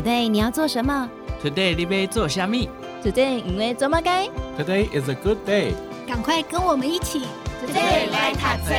[0.00, 1.10] Today 你要做什么
[1.44, 2.70] ？Today 你要做虾米
[3.04, 4.26] ？Today 因为做么该
[4.58, 5.74] ？Today is a good day。
[6.08, 7.20] 赶快跟我们一起
[7.62, 8.74] ，Today 来读册。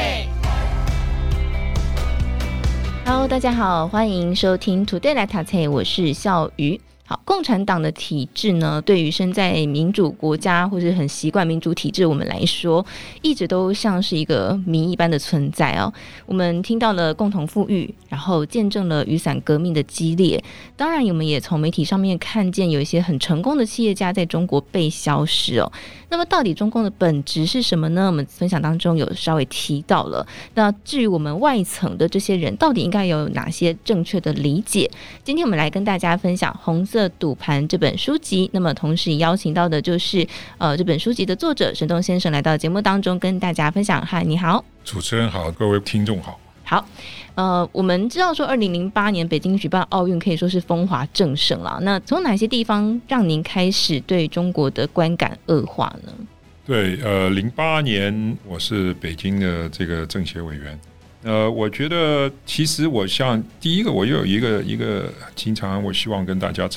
[3.06, 6.82] Hello，大家好，欢迎收听 Today 来读册，我是笑鱼。
[7.26, 12.86] 共产党的体制呢，对于身在民主国家或者很习惯民主体制我们来说，
[13.22, 15.92] 一直都像是一个谜一般的存在哦。
[16.26, 20.44] 我们听到了共同富裕，然后见证了雨伞革命的激烈，
[20.76, 25.72] 当然我们也从媒体上面看见有一些很成功的企业家在中国被消失哦。
[26.10, 28.08] 那么到底中共的本质是什么呢？
[28.08, 30.26] 我们分享当中有稍微提到了。
[30.56, 34.90] 那至于我们外层的这些人，到底应该有哪些正确的理解？
[35.24, 37.01] 今天我们来跟大家分享红色。
[37.10, 44.06] 《赌盘》这本书籍，那么同时邀请到的就是呃这本书籍的作者沈东先生来到节目当中跟大家分享。
[44.06, 46.40] 嗨，你好，主持人好，各位听众好。
[46.64, 46.86] 好，
[47.36, 51.78] 呃，我们知道说二零零八年北京举办奥运可以说是风华正盛了。
[51.82, 56.14] 那从哪些地方让您开始对中国的观感恶化呢？
[56.66, 60.80] 对，呃，零八年我是北京的这个政协委员。
[61.24, 66.68] 呃，我觉得其实我像第一个，我又有一个一个经常我希望跟大家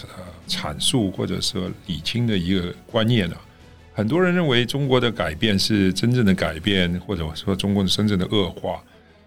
[0.46, 3.40] 阐述或者说理清的一个观念呢、啊。
[3.94, 8.82] 很多人认为中国的改变是真正的改变，或者说中国的真正的恶化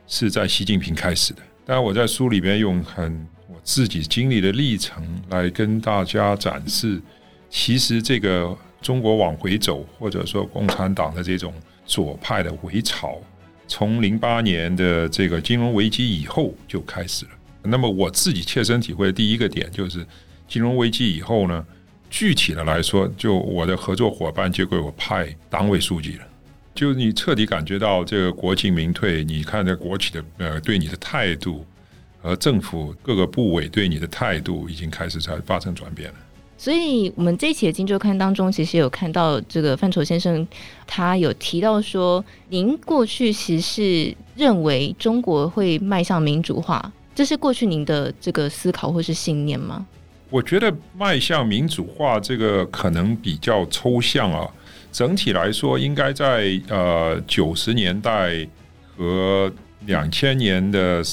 [0.07, 1.41] 是在习近平开始的。
[1.65, 7.01] 但我在书里边用很我自己经历的历程来跟大家展示，
[7.49, 11.51] 其实这个中国往回走，或者说共产党的这种
[11.85, 13.19] 左派的回潮。
[13.67, 17.31] 从零八年的这个金融危机以后就开始了。
[17.63, 20.05] 那么我自己切身体会的第一个点就是，
[20.47, 21.65] 金融危机以后呢，
[22.09, 26.25] 具体的来说，就我的合作伙伴就给我派党委书记了。
[26.73, 31.65] 就你彻底感觉到这个国进民退，你看这国企的呃对你的态度，
[32.21, 36.15] 和政府各个部委对你的态度已经开始在发生转变了。
[36.59, 40.45] 所以，我们这一期的《金周刊》当中，其实有看到这个范畴先生，
[40.87, 49.85] 他有提到说，您过去其实是认为中国会迈向民主化，这是过去您的这个思考或是信念吗？
[50.31, 54.49] 我觉得迈向民主化这个可能比较抽象啊。
[54.91, 58.45] 整体来说，应该在呃九十年代
[58.97, 59.51] 和
[59.85, 61.03] 两千年的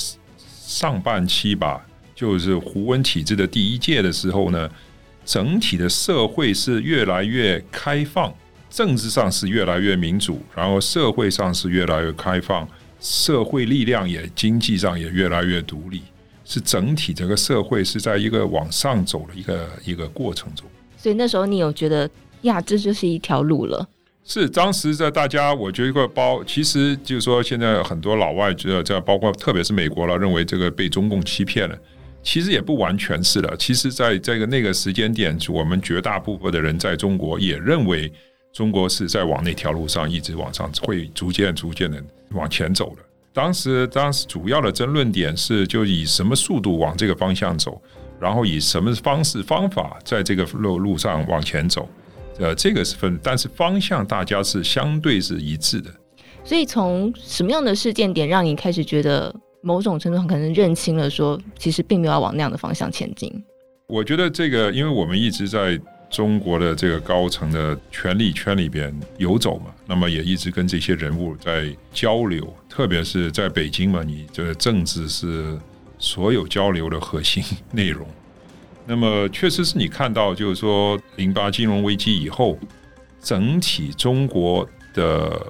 [0.66, 4.70] 上半期吧，就是胡温体制的第一届的时候呢。
[5.24, 8.32] 整体的社会是越来越开放，
[8.68, 12.68] 政治上是越来越民主，然后社会上是越来越开放，
[13.00, 16.02] 社会力量也经济上也越来越独立，
[16.44, 20.66] 是整体这个社会是在一个往上走的一个一个过程中。
[20.96, 22.08] 所以那时候你有觉得
[22.42, 23.88] 呀，这就是一条路了？
[24.26, 31.78] 是当时在大家，我觉得一个包，其实就是说现在很多老外觉得这包括特别是美国了，认为这个被中共欺骗了。
[32.24, 33.54] 其实也不完全是的。
[33.58, 38.10] 其实，在这个那个时间点，我们绝大部分的人在中国也认为
[38.52, 43.02] 中国是在往那条路上一直往上，会逐渐、逐渐的往前走的。
[43.32, 47.80] 当时，当时主要的争论点是，就以什么速度往这个方向走，
[48.18, 51.88] 然后以什么方式方法在这个路路上往前走。
[52.38, 55.90] 呃，这个是分，但是方向大家是相对是一致的。
[56.42, 59.34] 所以，从什么样的事件点让你开始觉得？
[59.64, 63.32] 某种程度上可能认清了，说其实并没有要往那样的方向前进。
[63.86, 65.80] 我觉得这个，因为我们一直在
[66.10, 75.58] 中国的这个高层的权力圈里边游走嘛，那么也一直跟这些人物在交流，特别是在北京嘛，你这个政治是
[75.98, 77.42] 所有交流的核心
[77.72, 78.06] 内容。
[78.86, 82.58] 那么确实是你看到，就是说零八金融危机以后，
[83.20, 85.40] 整体中国的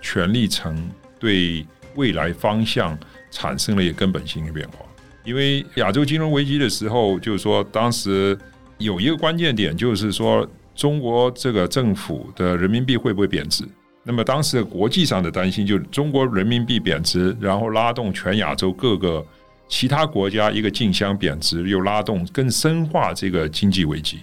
[0.00, 0.88] 权力层
[1.18, 2.96] 对未来方向。
[3.30, 4.84] 产生了一个根本性的变化，
[5.24, 8.36] 因为亚洲金融危机的时候，就是说当时
[8.78, 13.64] 有一个关键点，就是说中国这个政府的人民币会不会贬值？
[14.02, 19.24] 那么当时的国际上的担心就是中国人民币贬值，然后拉动全亚洲各个
[19.68, 24.18] 其他国家一个竞相贬值，又拉动更深化这个经济危机。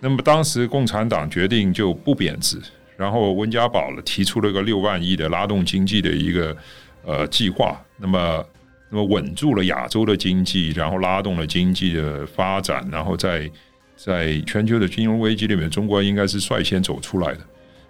[0.00, 2.60] 那么当时共产党决定就不贬值，
[2.96, 6.54] 然后温家宝提出了个六万亿的拉动经济的一个。
[7.06, 8.44] 呃，计划那么
[8.90, 13.50] 那么稳住了亚洲的经济，然后拉动了经济的发展，然后在
[13.96, 17.40] 在全球的金融危机里面，中国应该是率先走出来的。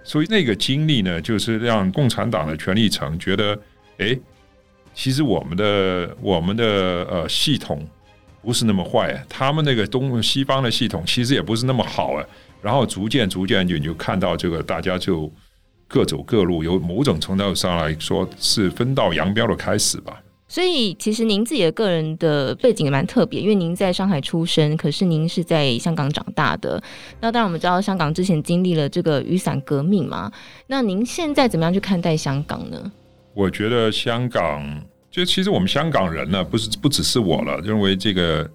[0.03, 3.59] 所以那个经历呢，就是让共产党的权力层觉得，
[3.99, 4.19] 哎，
[4.95, 6.65] 其实我们的我们的
[7.11, 7.87] 呃系统
[8.43, 12.25] 不是那么坏，他们那个东西方的系统其实也不是那么好啊。
[12.61, 15.31] 然后逐渐逐渐就你就看到这个大家就。
[15.87, 20.21] 各走各路，有某种程度上来说是分道扬镳的开始吧。
[20.47, 26.81] 所以其实您自己的个人的背景也蛮特别，因为您在上海出生，可是您是在香港长大的。
[27.21, 30.31] 那当然我们知道香港之前经历了这个雨伞革命嘛。
[30.69, 32.93] 那您现在怎么样去看待香港呢？
[33.33, 38.49] 我觉得香港，就其实我们香港人呢，不是不只是我了，认为这个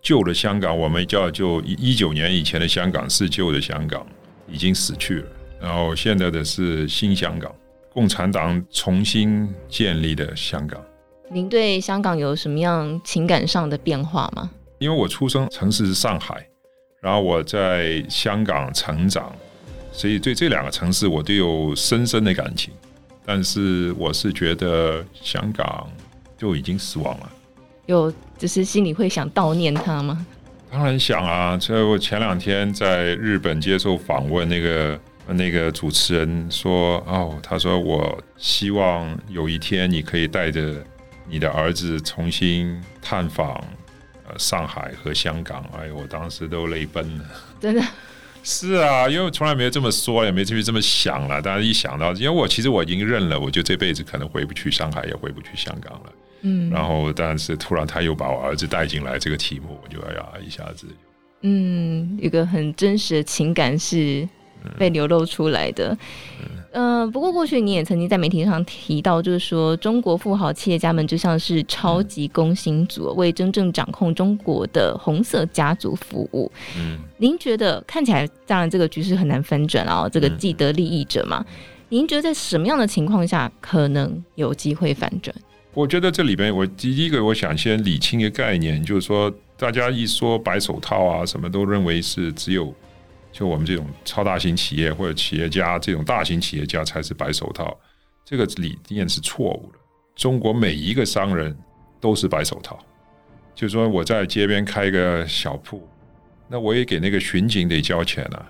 [0.00, 4.06] 旧的香港，我们叫就一九年以前的香港是旧的香港，
[4.46, 5.26] 已经死去了。
[5.60, 7.54] 然后现在的是新香港，
[7.92, 10.80] 共产党重新建立的香港。
[11.28, 14.50] 您对香港有什么样情感上的变化吗？
[14.78, 16.46] 因为我出生城市是上海，
[17.00, 19.30] 然后我在香港成长，
[19.92, 22.72] 所以对这两个城市我都有深深的感情。
[23.26, 25.88] 但是我是觉得香港
[26.36, 27.30] 就已经死亡了。
[27.86, 30.26] 有，就是心里会想悼念他吗？
[30.72, 31.58] 当然想啊！
[31.58, 34.98] 所以我前两天在日本接受访问，那个
[35.28, 40.74] 那个主持人说：“哦，他说我希望有一天你可以带着。”
[41.32, 43.64] 你的儿子重新探访
[44.26, 47.24] 呃上海和香港，哎呦，我当时都泪奔了。
[47.60, 47.80] 真的？
[48.42, 51.40] 是啊，因为我从来没有这么说，也没这么这么想了。
[51.40, 56.12] 但是一想到，因为我其实我已经认了，我就这辈子可能回不去上海，也回不去香港了。
[56.40, 56.68] 嗯。
[56.68, 60.88] 然后，但是突然他又把我儿子带进来，这个题目我就哎呀，一下子。
[61.42, 64.28] 嗯，一个很真实的情感是
[64.78, 65.96] 被流露出来的。
[66.40, 67.10] 嗯。
[67.10, 76.50] 不过过去你也曾经在媒体上提到，就是说中国富豪企业家们就像是超级工薪族，为真正掌控中国的红色家族服务。
[76.78, 81.44] 嗯，您觉得看起来，当然这个局势很难翻转啊，这个既得利益者嘛。
[81.88, 85.34] 您觉得在什么样的情况下可能有机会反转？
[85.74, 92.72] 我觉得这里边，我第一个我想先理清一个概念，就是说大家一说白手套啊，什么都认为是只有。
[93.32, 97.78] 就我们这种超大型企业或者企业家，这种大型企业家才是白手套，
[98.24, 99.78] 这个理念是错误的。
[100.16, 101.56] 中国每一个商人
[102.00, 102.78] 都是白手套，
[103.54, 105.88] 就是说我在街边开个小铺，
[106.48, 108.46] 那我也给那个巡警得交钱啊，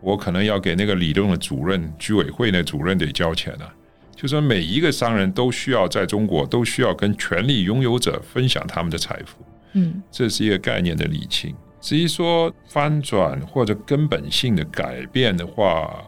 [0.00, 3.72] 我可能要给那个理论的主任、居委会的主任得交钱啊。
[4.14, 11.54] 就是说每一个商人都需要在中国都需要跟权力拥有者分享他们的财富，嗯，这是一个概念的理清。
[11.84, 16.02] 至于说翻转或者根本性的改变的话，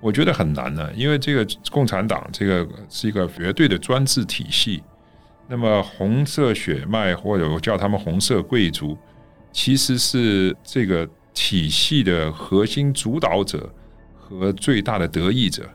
[0.00, 4.82] 我觉得很难呢，因为这个共产党这个是一个绝对的专制体系。
[5.48, 8.98] 那么红色血脉或者我叫他们红色贵族，
[9.50, 13.72] 其实是这个体系的核心主导者
[14.14, 15.66] 和最大的得益者。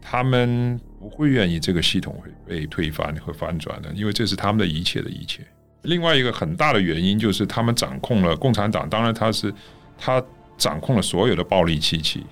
[0.00, 5.44] 他们不会愿意这个系统会被推翻和翻转的，因为这是他们的一切的一切。
[5.82, 9.52] 另外一个很大的原因就是他们掌控了共产党，当然他是
[9.98, 10.22] 他
[10.58, 12.24] 掌控了所有的暴力机器，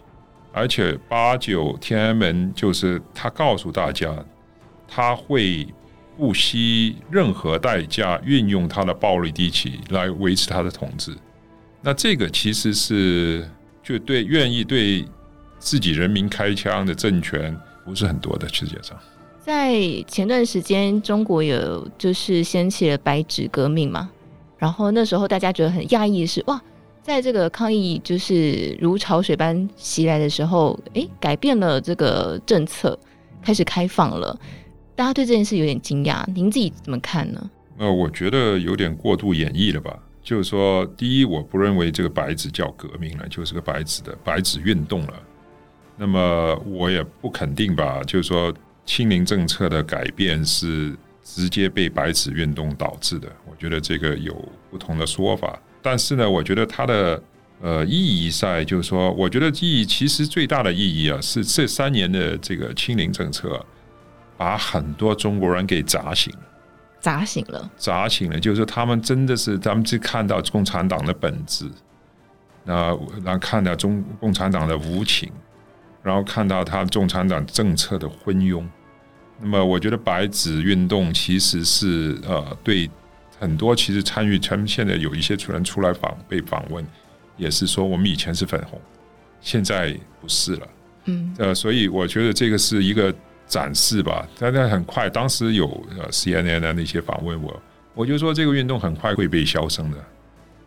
[0.53, 4.15] 而且八九天安门就是他告诉大家，
[4.87, 5.67] 他会
[6.17, 11.17] 不惜任何代价运用他的暴力机器来维持他的统治。
[11.81, 13.49] 那这个其实是
[13.83, 15.07] 就对愿意对
[15.59, 18.99] 自己人民开枪的政权不是很多的世界上。
[19.49, 24.11] 在前段时间，中国有就是掀起了白纸革命嘛，
[24.59, 26.61] 然后那时候大家觉得很讶异的是，哇，
[27.01, 32.99] 在这个抗议就是如潮水般袭来的时候，诶，改变了这个政策，
[33.41, 34.39] 开始开放了，
[34.95, 37.51] 大家对这件事有点惊讶，您自己怎么看呢？
[37.79, 45.15] 呃，我觉得有点过度演绎了吧，就是说，第一，我不认为这个白纸叫革命了，就是个白纸的白纸运动了，
[45.97, 48.53] 那么我也不肯定吧，就是说。
[48.89, 54.35] 清零政策的改变是直接被白纸运动导致的，我觉得这个有
[54.71, 55.61] 不同的说法。
[55.83, 57.23] 但是呢，我觉得它的
[57.61, 63.63] 呃意义在，就是说，我觉得意义其实最大的意义啊，是这三年的这个清零政策，
[64.39, 66.41] 把很多中国人给砸醒了，
[66.99, 71.71] 砸醒了，砸醒了，就是他们真的是他们只看到共产党的本质，
[72.65, 75.31] 那然后看到中共产党的无情，
[76.03, 78.67] 然后看到他共产党政策的昏庸。
[79.41, 82.91] 那么，我觉得白纸运动其实是呃，对
[83.39, 86.85] 很多其实参与，他们现在有一些人出来访被访问，
[87.37, 88.81] 也是说我们以前是粉红，
[89.41, 90.69] 现在不是了。
[91.05, 93.15] 嗯，呃，所以我觉得这个是一个
[93.47, 94.29] 展示吧。
[94.39, 95.67] 但但很快，当时有
[95.97, 97.63] 呃 CNN 的那些访问我，
[97.95, 99.97] 我就说这个运动很快会被消声的。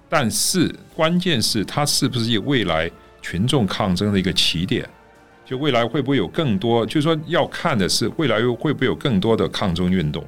[0.07, 2.89] 但是关键是它是不是未来
[3.21, 4.89] 群众抗争的一个起点？
[5.51, 6.85] 就未来会不会有更多？
[6.85, 10.25] 就是说要看的是未来会不会有更多的抗争运动，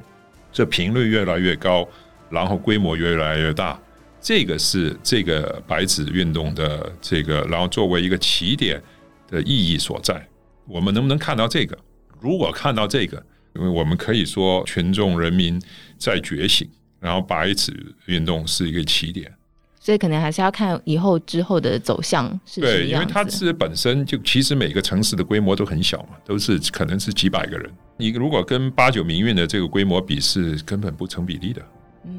[0.52, 1.88] 这频率越来越高，
[2.28, 3.80] 然后规模越来越大，
[4.20, 8.78] 这个是这个白纸运动的这个，然后作为一个起点
[9.26, 10.22] 的意义所在。
[10.66, 11.74] 我们能不能看到这个？
[12.20, 13.16] 如果看到这个，
[13.56, 15.58] 因为我们可以说群众人民
[15.96, 16.68] 在觉醒，
[17.00, 17.72] 然后白纸
[18.04, 19.32] 运动是一个起点。
[19.84, 22.76] 所以可能还是要看以后之后的走向是什么样。
[22.78, 27.70] 对，因为它是本身就其实每个城市的规模都很小嘛，都是可能是几百个人。
[27.98, 31.60] 你如果跟八九民运的这个规模比，是根本不成比例的。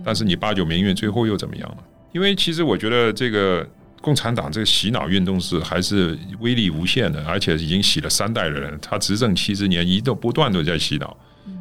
[0.03, 1.77] 但是你八九民运最后又怎么样了？
[2.12, 3.67] 因为其实我觉得这个
[4.00, 8.77] 共产党这个洗脑运动是还是威力无限的，而且已经洗了三代的人。
[8.79, 11.17] 他执政七十年，一度不断都在洗脑，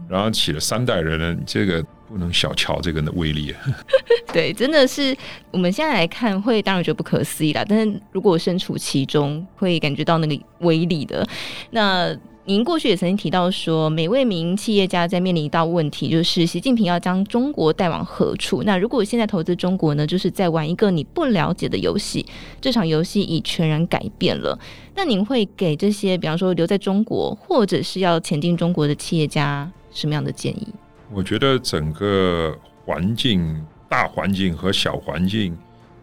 [0.07, 1.83] 然后洗了三代的人，这个。
[2.09, 3.55] 不能小瞧这个的威力，
[4.33, 5.17] 对，真的是
[5.51, 7.65] 我们现在来看会当然觉得不可思议啦。
[7.67, 11.27] 但是如果身处其中，会感觉到那个威力的。
[11.71, 12.15] 那
[12.47, 18.63] 您过去也曾经提到说，每位民营企业家在面临一道问题，就是习近平要将中国带往何处？
[18.65, 22.27] 那如果现在投资中国呢，就是在玩一个你不了解的游戏，
[22.61, 24.59] 这场游戏已全然改变了。
[24.95, 30.69] 那您会给这些，比方说留在中国或者是要前进中国的企业家什么样的建议？
[31.15, 35.57] 我觉得整个环境、大环境和小环境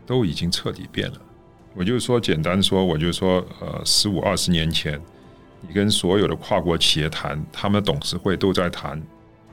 [0.06, 1.18] 都已经彻底变了。
[1.74, 5.00] 我就说，简单说，我就说，呃，十五二十年前，
[5.60, 9.02] 你跟所有的跨国企业谈，他们的董事会都在谈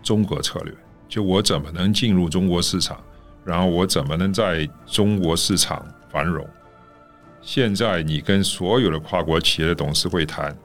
[0.02, 0.72] 中国策略，
[1.08, 3.00] 就我怎么能进入中国市场，
[3.44, 6.48] 然后我怎么能在中国市场繁荣。
[7.40, 10.56] 现在你跟所有的跨国企业的董事会谈，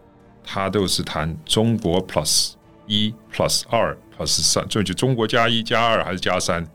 [0.44, 2.54] 他都是谈中国 plus
[2.86, 3.98] 一 plus 二。
[4.17, 6.65] Plus 三，就就中国加一加二还是加三？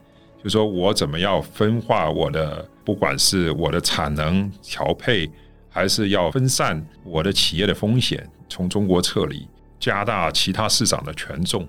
[0.43, 5.29] 就说我怎么样分化我的，不管是我的产能调配，
[5.69, 9.45] 还是要分散我的企业的风险，从中国撤离，
[9.79, 11.67] 加大其他市场的权重，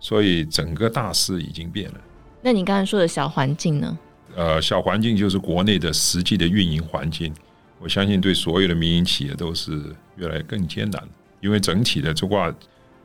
[0.00, 2.00] 所以整个大势已经变了。
[2.40, 3.98] 那你刚才说的小环境呢？
[4.34, 7.34] 呃，小环境就是国内的实际的运营环境，
[7.78, 11.02] 我相信对所有的民营企业都是越来越更艰难，
[11.42, 12.50] 因为整体的这块。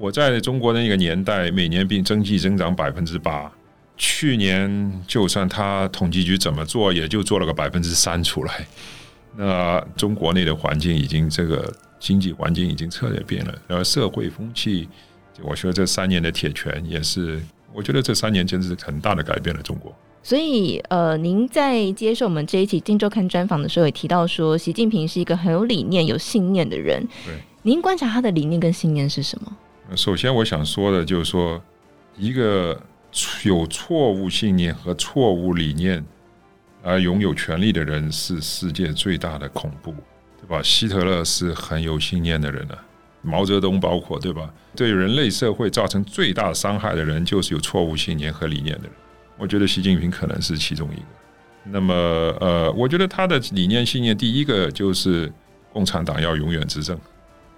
[0.01, 3.51] 我在中国那个年代，每年并经济增长百分之八。
[3.95, 8.65] 去年就算他统计局怎么做，也就做了个百分之三出来。
[9.37, 14.89] 那中国内的环境已经这个经济环境已经彻底变了，然后社会风气，
[15.43, 17.39] 我觉得这三年的铁拳也是，
[17.71, 19.95] 我觉得这三年真是很大的改变了中国。
[20.23, 27.07] 所以，呃，您在接受我们这一期《金周刊》专访的时候，也提到说，习近平是一个很有理念、有信念的人。
[27.23, 29.55] 对，您观察他的理念跟信念是什么？
[29.95, 31.61] 首先，我想说的就是说，
[32.17, 32.79] 一个
[33.43, 36.03] 有错误信念和错误理念
[36.81, 39.93] 而拥有权力的人是世界最大的恐怖，
[40.39, 40.61] 对吧？
[40.63, 42.75] 希特勒是很有信念的人呢，
[43.21, 44.49] 毛泽东包括，对吧？
[44.75, 48.91] 对人类社会造成最大伤害的人就是有错误信念和理念的人。
[49.37, 51.05] 我觉得习近平可能是其中一个。
[51.65, 51.93] 那么，
[52.39, 55.31] 呃，我觉得他的理念信念，第一个就是
[55.73, 56.97] 共产党要永远执政。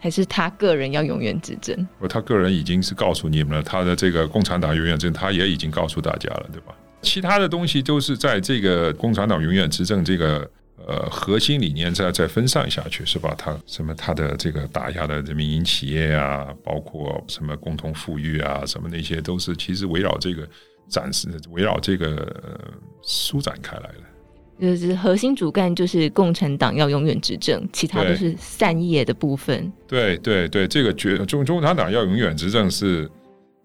[0.03, 1.87] 还是他个人要永远执政？
[1.97, 6.75] 不他个人已经是告诉你们了，他的这个共产党永远执政，他也已经告诉大家了，对吧？
[7.01, 10.39] 其他的东西都是在这个共产党永远执政这个
[10.85, 13.33] 呃核心理念再再分散下去，是吧？
[13.37, 20.45] 他什么他的这个打压的民营企业啊，包括什么共同富裕啊，什么那些都是其实围绕这个
[20.89, 22.07] 展示，围绕这个、
[22.43, 22.59] 呃、
[23.01, 24.12] 舒展开来的。
[24.59, 29.71] 就是核心主干就是共产党要永远执政，其他都是散叶的部分。
[29.87, 33.09] 对对对，这个绝中中产党要永远执政是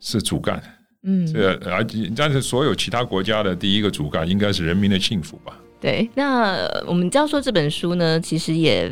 [0.01, 0.61] 是主干，
[1.03, 5.57] 嗯，这而但是所有其他国家的第一个主干应该是人民的幸福吧？
[5.81, 8.91] 对，那我们教授这本书呢，其实也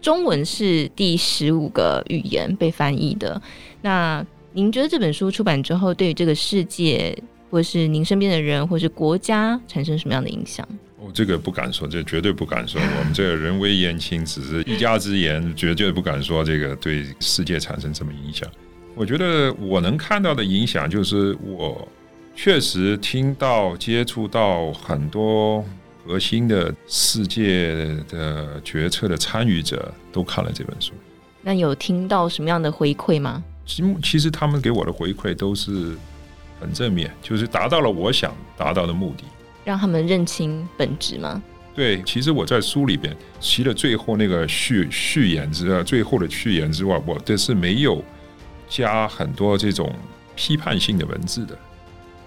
[0.00, 3.40] 中文是第十五个语言被翻译的。
[3.82, 7.16] 那您觉得这本书出版之后，对于这个世界，
[7.50, 10.66] 或是您身边的人，或是国家，产生什么样的影响？
[11.02, 12.80] 我、哦、这个不敢说，这绝对不敢说。
[12.80, 18.48] 我们这个人微言轻，只是一家之言，绝对不敢说这个对世界产生什么影响。
[18.94, 21.88] 我觉得我能看到的影响，就是我
[22.36, 25.64] 确实听到、接触到很多
[26.06, 27.74] 核心的世界
[28.08, 30.92] 的决策的参与者都看了这本书。
[31.40, 33.42] 那有听到什么样的回馈吗？
[33.66, 35.96] 其其实他们给我的回馈都是
[36.60, 39.24] 很正面，就是达到了我想达到的目的。
[39.64, 41.42] 让他们认清本质吗？
[41.74, 48.04] 对，其实我在书里边，除了最后那个序序言之外，最后的序言之外，我这是没有
[48.68, 49.90] 加很多这种
[50.36, 51.58] 批判性的文字的。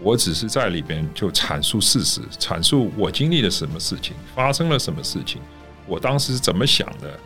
[0.01, 5.39] 我只是在里边就阐述事实，阐述我经历了什么事情，发生了什么事情，
[5.85, 7.17] 我当时是怎么想的，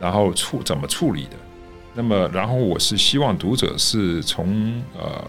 [0.00, 1.36] 然后处怎么处理的。
[1.94, 5.24] 那么，然后我是希望读者是从呃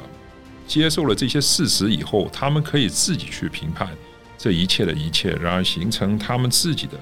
[0.68, 3.88] 接受了这些事实以后，他们可以自己去评判。
[4.42, 6.94] 这一切的一切，然后形成他们自己的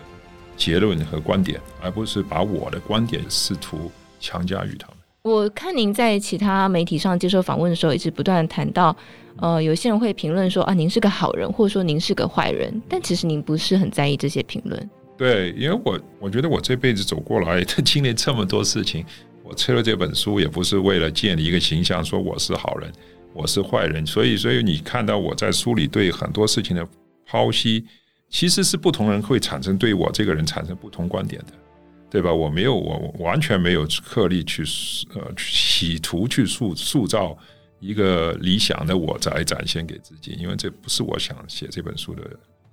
[0.58, 4.98] 结论和观点，而不是把我的观点试图强加于他们。
[5.22, 8.94] 我看您在其他媒体上接受访问的时候，一直不断谈到，
[9.38, 14.90] 呃，有些人会评论说啊，您是个好人，或者说您是个坏人，但其实您不是很在意这些评论。
[15.18, 19.06] 对，因为我我觉得我这辈子走过来，经历这么多事情，
[19.46, 22.92] 我出了这本书也不是为了建立一个形象，说我是好人，
[23.34, 24.06] 我是坏人。
[24.06, 26.86] 所以，所以你看到我在书里对很多事情的
[27.30, 27.86] 剖析，
[28.30, 31.54] 其实是不同人会产生对我这个人产生不同观点的。
[32.12, 32.34] 对吧？
[32.34, 34.64] 我没有，我完全没有刻意去
[35.14, 37.38] 呃企图去塑塑造
[37.80, 42.24] 一个理想的我来展现给自己，因为这不是我想写这本书的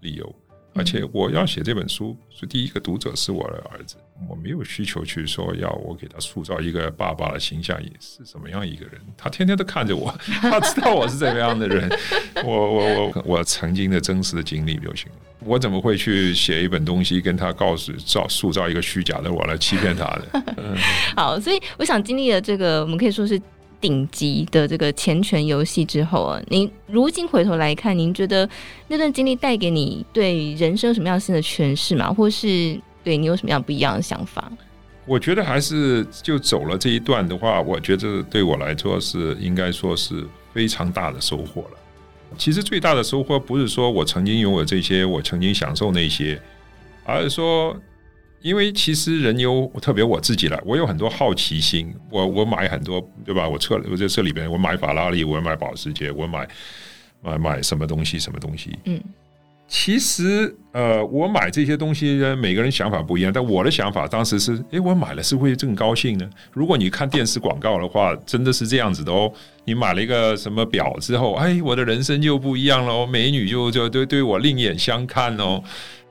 [0.01, 0.35] 理由。
[0.77, 3.97] 而且我要写这本书，是第一个读者是我的儿子，
[4.29, 9.01] 我没有需求去说要我给他塑造一个爸爸的形象，也是什么样一个人。
[9.17, 11.91] 他天天都看着我， 他知道我是怎么样的人。
[12.45, 15.19] 我我我我曾经的真实的经历就行了。
[15.41, 20.45] 我怎么会去写一本东西跟他告诉造塑造一个虚假的我来欺骗他的？
[20.59, 20.77] 嗯、
[21.17, 23.41] 好，所以我想经历了这个，我们可以说是。
[23.81, 28.49] 顶级的这个钱权游戏之后啊，您如今回头来看，您觉得
[28.89, 32.13] 那段经历带给你对人生有什么样新的诠释吗？
[32.13, 34.51] 或是对你有什么样不一样的想法？
[35.05, 41.79] 我觉得还是就走了这一段的话，我觉得对我来说是应该说是非常大的收获了。
[42.37, 46.41] 其实最大的收获不是说我曾经拥有这些，我曾经享受那些，
[47.05, 47.77] 而是说。
[48.43, 53.49] 因为其实人有特别我自己了，我有很多好奇心，我我买很多，对吧？
[53.49, 56.49] 我车我在这里边，我买法拉利，我买保时捷，我买
[57.23, 58.79] 买买什么东西，什么东西。
[58.85, 59.01] 嗯，
[59.67, 66.31] 其实呃，我买这些东西呢，每个人想法不一样，但我的想法当时是，诶，我买了是会更高兴呢。
[66.53, 69.33] 如果你看电视广告的话，真的是这样子的哦。
[69.65, 75.61] 你买了一个什么表之后，哎，我的人生就不一样了哦，美女就就对对我另眼相看哦。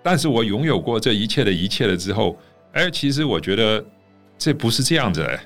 [0.05, 2.37] 但是我拥有过这一切的一切了之后，
[2.73, 3.83] 哎，其实我觉得
[4.37, 5.39] 这不是这样子哎。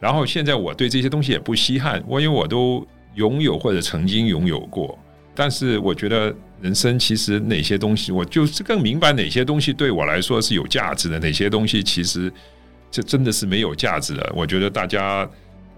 [0.00, 2.86] 然后现在我对这些东西也不稀罕，我因为我都
[3.16, 4.98] 拥有或者曾经拥有过。
[5.34, 12.32] 但是我觉得人生其实哪些东西，我就是更明白哪些东西对我来说是有价值的，哪些东西其实
[12.90, 14.32] 这真的是没有价值的。
[14.34, 15.28] 我觉得大家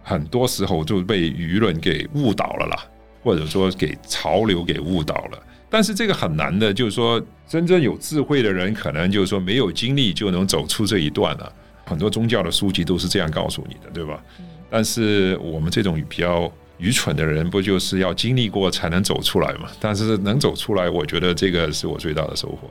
[0.05, 2.77] 很多时候就被舆论给误导了啦，
[3.25, 5.43] 或者说给潮流给误导了。
[5.71, 11.53] 但是这个很难的，就是说，真正有智慧的人，可能就是说没有经历就能走出这一段了。
[11.87, 14.21] 很多宗教的书籍都是这样告诉你的，对吧？
[14.69, 19.69] 但是我们这种比较愚蠢的人，不就是要经历过才能走出来嘛？
[19.79, 22.69] 但是能走出来，我觉得这个是我最大的收获。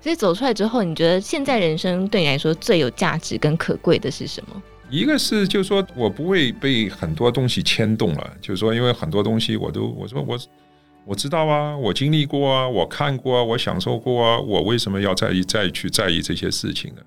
[0.00, 4.62] 所以走出来之后，你觉得现在人生对你来说最有价值跟可贵的是什么？
[4.88, 10.38] 一个是就是说我不会被很多东西牵动了，就是说因为很多东西我都我说我。
[11.06, 17.00] 我知道啊，我经历过啊，我看过啊，我享受过啊，我为什么要在意再去在意这些事情呢？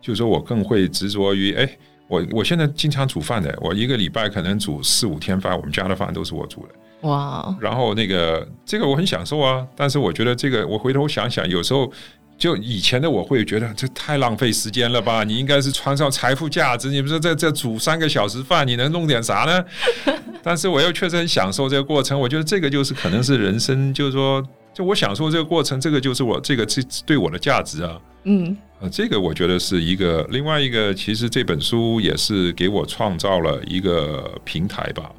[0.00, 1.68] 就是说我更会执着于，哎，
[2.06, 7.08] 我我现在经常煮饭的，我一个礼拜可能煮四五天饭，我们家的饭都是我煮的。
[7.08, 7.52] 哇！
[7.60, 11.92] 然后那个这个我很享受啊，但是我觉得这个我回头想想，有时候。
[12.42, 15.22] 就以前的我会觉得这太浪费时间了吧？
[15.22, 19.64] 你应该是穿上财富价值，你不是在这煮三个小时饭，你能弄点啥呢？
[20.42, 22.18] 但是我又确实很享受这个过程。
[22.18, 27.96] 我觉得这个就是可能是人生，就是说，就我享受这个过程，这个就是我这个这对我的价值啊。
[28.24, 35.12] 嗯，啊，这个我觉得是一个另外一个，其实这本书也是给我创造了一个平台吧，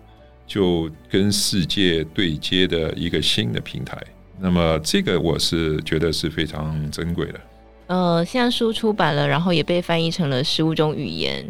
[0.45, 3.97] 就跟世界对接的一个新的平台。
[4.39, 7.41] 那么这个我是觉得是非常珍贵的。
[7.87, 11.45] 呃，现在书出版了，然后也被翻译成了十五种语言。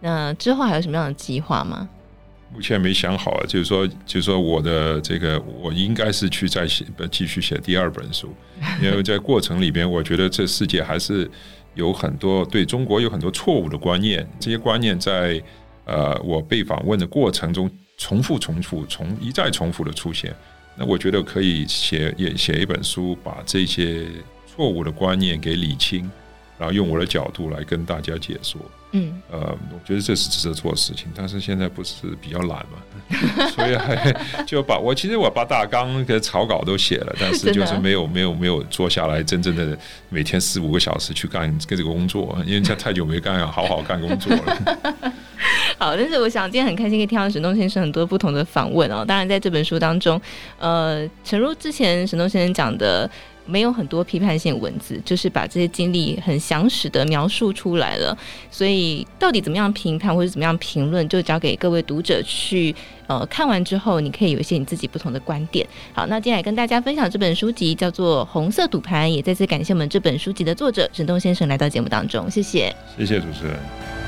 [0.00, 1.88] 那之后还有什么样的计划吗？
[2.54, 8.32] 目前没想好啊，就是说，就是说我的这个，我应该是去再写，继续写第二本书。
[8.80, 11.30] 因为在过程里边，我觉得这世界还是
[11.74, 15.42] 有很多对中国有很多错误的观念，这些观念在
[15.84, 20.34] 呃我被访问的过程中重复、重复、重一再重复的出现。
[20.78, 24.06] 那我觉得可以写也写一本书，把这些
[24.46, 26.08] 错误的观念给理清，
[26.56, 28.60] 然后用我的角度来跟大家解说。
[28.92, 32.78] 嗯，呃，我觉得这是值得做的事情，但是现在不是比较懒嘛，
[33.54, 34.14] 所以还
[34.46, 45.12] 就把我其实我把大纲跟草稿都写了，但是就是没有没有没有坐下来真正的每天四五个小时去干跟这个工作，因为这太久没干，好好干工作了。
[45.78, 49.04] 好，但是我想今天很开心可以听到沈东先生很多不同的访问哦。
[49.06, 50.20] 当然，在这本书当中，
[50.58, 53.08] 呃，诚如之前沈东先生讲的，
[53.46, 58.18] 没有很多批判性文字，就是把这些经历很详实的描述出来了。
[58.50, 62.74] 所以，到底怎么样评判或者怎么样评论，就交给各位读者去
[63.06, 65.64] 呃看完之后，你可以有一些你自己不同的观点。
[65.92, 74.07] 好，那接下来跟大家分享这本书籍叫做《红色赌盘》，也再次感谢我们这本书籍的作者沈东先生来到节目当中，谢谢，谢谢主持人。